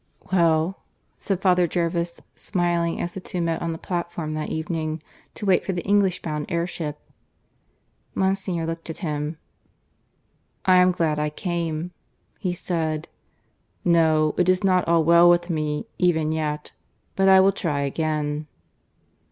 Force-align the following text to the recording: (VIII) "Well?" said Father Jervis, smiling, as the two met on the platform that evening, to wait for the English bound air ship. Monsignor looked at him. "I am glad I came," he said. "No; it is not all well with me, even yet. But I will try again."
(VIII) 0.31 0.35
"Well?" 0.39 0.79
said 1.19 1.41
Father 1.43 1.67
Jervis, 1.67 2.19
smiling, 2.35 2.99
as 2.99 3.13
the 3.13 3.19
two 3.19 3.39
met 3.39 3.61
on 3.61 3.71
the 3.71 3.77
platform 3.77 4.31
that 4.31 4.49
evening, 4.49 4.99
to 5.35 5.45
wait 5.45 5.63
for 5.63 5.73
the 5.73 5.83
English 5.85 6.23
bound 6.23 6.47
air 6.49 6.65
ship. 6.65 6.97
Monsignor 8.15 8.65
looked 8.65 8.89
at 8.89 8.97
him. 9.05 9.37
"I 10.65 10.77
am 10.77 10.91
glad 10.91 11.19
I 11.19 11.29
came," 11.29 11.91
he 12.39 12.51
said. 12.51 13.09
"No; 13.85 14.33
it 14.39 14.49
is 14.49 14.63
not 14.63 14.87
all 14.87 15.03
well 15.03 15.29
with 15.29 15.51
me, 15.51 15.85
even 15.99 16.31
yet. 16.31 16.71
But 17.15 17.29
I 17.29 17.39
will 17.39 17.51
try 17.51 17.81
again." 17.81 18.47